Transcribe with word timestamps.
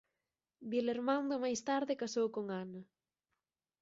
Dilermando 0.73 1.33
máis 1.43 1.59
tarde 1.69 1.99
casou 2.01 2.27
con 2.35 2.45
Anna. 2.61 2.81